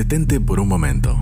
[0.00, 1.14] Detente por un momento.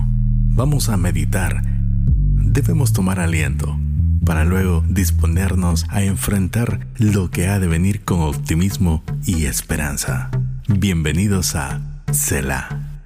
[0.51, 1.63] Vamos a meditar.
[1.65, 3.77] Debemos tomar aliento
[4.25, 10.31] para luego disponernos a enfrentar lo que ha de venir con optimismo y esperanza.
[10.69, 11.81] Bienvenidos a
[12.13, 13.03] Selah.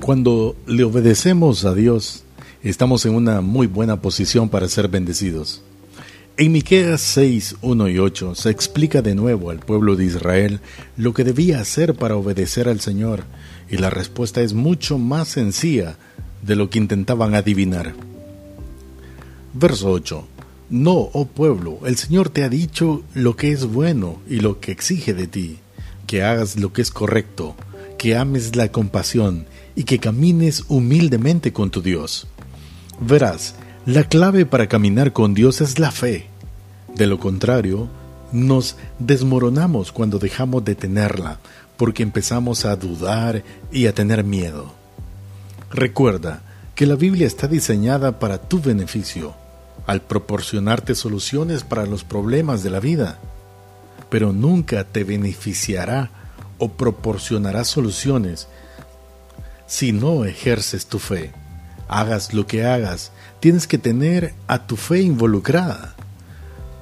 [0.00, 2.22] Cuando le obedecemos a Dios,
[2.62, 5.64] estamos en una muy buena posición para ser bendecidos.
[6.40, 10.60] En Miqueas 6, 1 y 8 se explica de nuevo al pueblo de Israel
[10.96, 13.24] lo que debía hacer para obedecer al Señor,
[13.68, 15.96] y la respuesta es mucho más sencilla
[16.42, 17.92] de lo que intentaban adivinar.
[19.52, 20.28] Verso 8.
[20.70, 24.70] No, oh pueblo, el Señor te ha dicho lo que es bueno y lo que
[24.70, 25.58] exige de ti,
[26.06, 27.56] que hagas lo que es correcto,
[27.98, 32.28] que ames la compasión y que camines humildemente con tu Dios.
[33.00, 33.56] Verás,
[33.88, 36.26] la clave para caminar con Dios es la fe.
[36.94, 37.88] De lo contrario,
[38.32, 41.38] nos desmoronamos cuando dejamos de tenerla,
[41.78, 44.74] porque empezamos a dudar y a tener miedo.
[45.70, 46.42] Recuerda
[46.74, 49.32] que la Biblia está diseñada para tu beneficio,
[49.86, 53.18] al proporcionarte soluciones para los problemas de la vida,
[54.10, 56.10] pero nunca te beneficiará
[56.58, 58.48] o proporcionará soluciones
[59.66, 61.32] si no ejerces tu fe.
[61.88, 65.96] Hagas lo que hagas, tienes que tener a tu fe involucrada.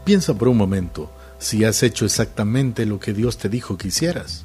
[0.05, 4.45] Piensa por un momento si has hecho exactamente lo que Dios te dijo que hicieras.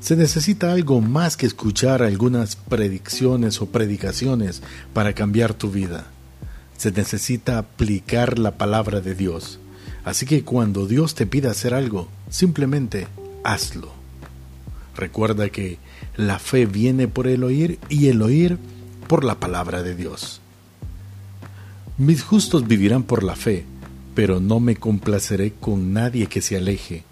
[0.00, 4.60] Se necesita algo más que escuchar algunas predicciones o predicaciones
[4.92, 6.06] para cambiar tu vida.
[6.76, 9.60] Se necesita aplicar la palabra de Dios.
[10.04, 13.06] Así que cuando Dios te pida hacer algo, simplemente
[13.44, 13.92] hazlo.
[14.96, 15.78] Recuerda que
[16.16, 18.58] la fe viene por el oír y el oír
[19.12, 20.40] por la palabra de Dios.
[21.98, 23.66] Mis justos vivirán por la fe,
[24.14, 27.04] pero no me complaceré con nadie que se aleje.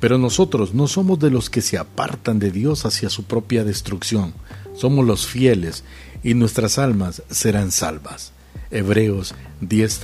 [0.00, 4.34] Pero nosotros no somos de los que se apartan de Dios hacia su propia destrucción,
[4.76, 5.82] somos los fieles
[6.22, 8.32] y nuestras almas serán salvas.
[8.70, 9.98] Hebreos 10,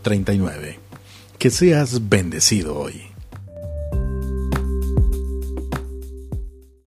[0.00, 0.78] 39.
[1.38, 3.11] Que seas bendecido hoy.